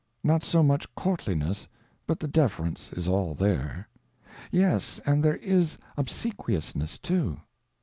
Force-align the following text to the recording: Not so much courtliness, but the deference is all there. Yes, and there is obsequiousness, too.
Not 0.23 0.41
so 0.43 0.63
much 0.63 0.95
courtliness, 0.95 1.67
but 2.07 2.19
the 2.19 2.27
deference 2.27 2.91
is 2.93 3.07
all 3.07 3.35
there. 3.35 3.87
Yes, 4.49 4.99
and 5.05 5.23
there 5.23 5.35
is 5.37 5.77
obsequiousness, 5.95 6.97
too. 6.97 7.37